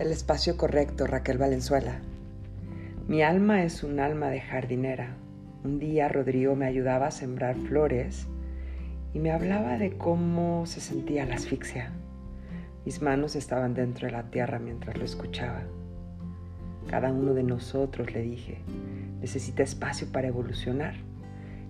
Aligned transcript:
el 0.00 0.12
espacio 0.12 0.56
correcto, 0.56 1.06
Raquel 1.06 1.36
Valenzuela. 1.36 2.00
Mi 3.06 3.22
alma 3.22 3.64
es 3.64 3.84
un 3.84 4.00
alma 4.00 4.30
de 4.30 4.40
jardinera. 4.40 5.14
Un 5.62 5.78
día 5.78 6.08
Rodrigo 6.08 6.56
me 6.56 6.64
ayudaba 6.64 7.08
a 7.08 7.10
sembrar 7.10 7.54
flores 7.54 8.26
y 9.12 9.18
me 9.18 9.30
hablaba 9.30 9.76
de 9.76 9.98
cómo 9.98 10.64
se 10.64 10.80
sentía 10.80 11.26
la 11.26 11.34
asfixia. 11.34 11.92
Mis 12.86 13.02
manos 13.02 13.36
estaban 13.36 13.74
dentro 13.74 14.06
de 14.06 14.12
la 14.12 14.30
tierra 14.30 14.58
mientras 14.58 14.96
lo 14.96 15.04
escuchaba. 15.04 15.64
Cada 16.88 17.12
uno 17.12 17.34
de 17.34 17.42
nosotros, 17.42 18.14
le 18.14 18.22
dije, 18.22 18.62
necesita 19.20 19.62
espacio 19.62 20.10
para 20.10 20.28
evolucionar. 20.28 20.94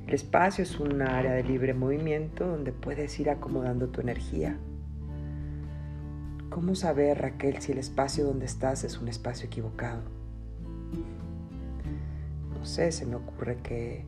El 0.07 0.15
espacio 0.15 0.62
es 0.62 0.79
un 0.79 1.03
área 1.03 1.33
de 1.33 1.43
libre 1.43 1.75
movimiento 1.75 2.47
donde 2.47 2.71
puedes 2.71 3.18
ir 3.18 3.29
acomodando 3.29 3.89
tu 3.89 4.00
energía. 4.00 4.57
¿Cómo 6.50 6.75
saber, 6.75 7.18
Raquel, 7.18 7.63
si 7.63 7.71
el 7.71 7.79
espacio 7.79 8.25
donde 8.25 8.46
estás 8.46 8.82
es 8.82 8.99
un 8.99 9.07
espacio 9.07 9.46
equivocado? 9.46 10.00
No 12.59 12.67
sé, 12.67 12.90
se 12.90 13.07
me 13.07 13.14
ocurre 13.14 13.59
que 13.59 14.04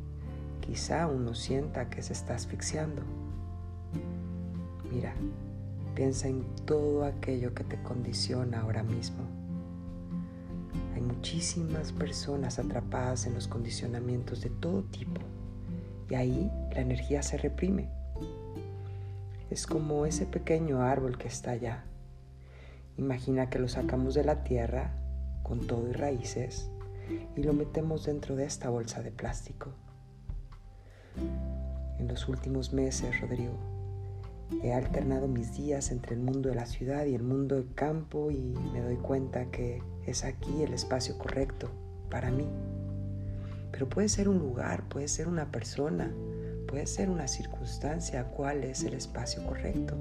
quizá 0.61 1.07
uno 1.07 1.37
sienta 1.37 1.89
que 1.89 2.03
se 2.03 2.13
está 2.13 2.35
asfixiando. 2.35 3.03
Mira, 4.93 5.15
piensa 5.95 6.27
en 6.27 6.45
todo 6.67 7.05
aquello 7.05 7.55
que 7.55 7.63
te 7.63 7.81
condiciona 7.81 8.63
ahora 8.63 8.83
mismo. 8.83 9.23
Hay 10.97 11.01
muchísimas 11.01 11.93
personas 11.93 12.59
atrapadas 12.59 13.25
en 13.27 13.35
los 13.35 13.47
condicionamientos 13.47 14.41
de 14.41 14.51
todo 14.51 14.83
tipo 14.83 15.21
y 16.11 16.17
ahí 16.17 16.51
la 16.75 16.81
energía 16.81 17.23
se 17.23 17.39
reprime. 17.39 17.89
Es 19.49 19.65
como 19.65 20.07
ese 20.07 20.27
pequeño 20.27 20.83
árbol 20.83 21.17
que 21.17 21.29
está 21.29 21.53
allá. 21.53 21.85
Imagina 22.97 23.51
que 23.51 23.59
lo 23.59 23.69
sacamos 23.69 24.15
de 24.15 24.25
la 24.25 24.45
tierra 24.45 24.95
con 25.43 25.67
todo 25.67 25.89
y 25.89 25.93
raíces 25.93 26.71
y 27.37 27.43
lo 27.43 27.53
metemos 27.53 28.05
dentro 28.07 28.37
de 28.37 28.45
esta 28.45 28.71
bolsa 28.71 29.03
de 29.03 29.11
plástico. 29.11 29.71
En 31.99 32.09
los 32.09 32.29
últimos 32.29 32.73
meses, 32.73 33.21
Rodrigo, 33.21 33.59
He 34.61 34.73
alternado 34.73 35.29
mis 35.29 35.57
días 35.57 35.91
entre 35.91 36.15
el 36.15 36.21
mundo 36.21 36.49
de 36.49 36.55
la 36.55 36.67
ciudad 36.67 37.07
y 37.07 37.15
el 37.15 37.23
mundo 37.23 37.57
del 37.57 37.73
campo 37.75 38.31
y 38.31 38.55
me 38.73 38.81
doy 38.81 38.97
cuenta 38.97 39.47
que 39.47 39.83
es 40.07 40.25
aquí 40.25 40.63
el 40.63 40.75
espacio 40.75 41.17
correcto 41.19 41.71
para 42.11 42.31
mí. 42.31 42.47
Pero 43.73 43.89
puede 43.89 44.09
ser 44.09 44.29
un 44.29 44.39
lugar, 44.39 44.89
puede 44.89 45.09
ser 45.09 45.27
una 45.27 45.51
persona, 45.51 46.13
puede 46.69 46.87
ser 46.87 47.09
una 47.09 47.27
circunstancia. 47.29 48.25
¿Cuál 48.25 48.65
es 48.65 48.85
el 48.85 48.95
espacio 48.95 49.45
correcto? 49.45 49.97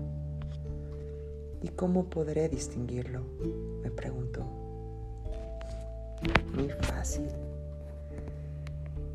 ¿Y 1.62 1.70
cómo 1.70 2.06
podré 2.10 2.50
distinguirlo? 2.50 3.22
Me 3.84 3.92
pregunto. 3.92 4.42
Muy 6.54 6.70
fácil. 6.70 7.28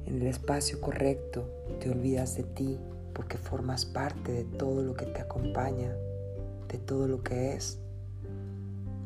En 0.07 0.23
el 0.23 0.29
espacio 0.29 0.81
correcto 0.81 1.49
te 1.81 1.91
olvidas 1.91 2.37
de 2.37 2.45
ti 2.45 2.79
porque 3.13 3.37
formas 3.37 3.85
parte 3.85 4.33
de 4.33 4.45
todo 4.45 4.83
lo 4.83 4.95
que 4.95 5.07
te 5.07 5.21
acompaña, 5.21 5.97
de 6.69 6.79
todo 6.79 7.09
lo 7.09 7.23
que 7.23 7.55
es. 7.55 7.81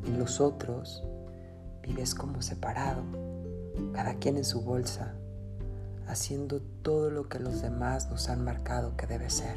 En 0.07 0.19
los 0.19 0.41
otros 0.41 1.03
vives 1.83 2.15
como 2.15 2.43
separado, 2.43 3.03
cada 3.93 4.15
quien 4.15 4.37
en 4.37 4.45
su 4.45 4.61
bolsa, 4.61 5.15
haciendo 6.07 6.61
todo 6.83 7.11
lo 7.11 7.29
que 7.29 7.39
los 7.39 7.63
demás 7.63 8.11
nos 8.11 8.29
han 8.29 8.45
marcado 8.45 8.97
que 8.97 9.07
debe 9.07 9.31
ser. 9.31 9.57